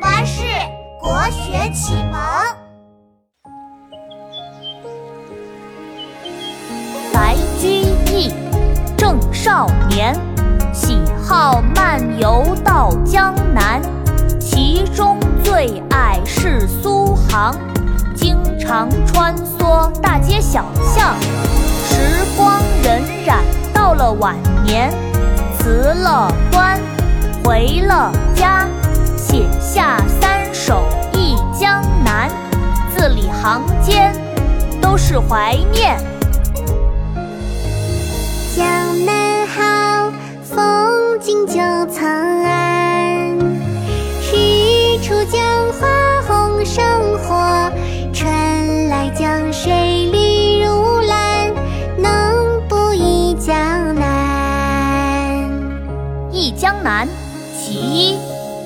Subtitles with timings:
[0.00, 0.42] 巴士
[1.00, 2.20] 国学启蒙。
[7.12, 7.68] 白居
[8.12, 8.32] 易，
[8.96, 10.14] 正少年，
[10.72, 13.80] 喜好漫游到江南，
[14.38, 17.54] 其中最爱是苏杭，
[18.14, 21.14] 经常穿梭大街小巷。
[21.88, 23.38] 时光荏苒，
[23.72, 24.92] 到了晚年，
[25.58, 26.78] 辞了官，
[27.44, 28.68] 回了家。
[29.28, 32.30] 写下三首忆江南，
[32.94, 34.14] 字里行间
[34.80, 35.98] 都是怀念。
[38.54, 38.64] 江
[39.04, 40.12] 南好，
[40.44, 41.54] 风景旧
[41.92, 42.06] 曾
[42.44, 43.36] 谙。
[44.30, 45.88] 日出江花
[46.28, 46.84] 红胜
[47.18, 47.68] 火，
[48.12, 49.72] 春来江水
[50.12, 51.52] 绿如蓝。
[51.98, 53.56] 能不忆江
[53.96, 55.50] 南？
[56.30, 57.08] 忆江南，
[57.58, 58.18] 其一，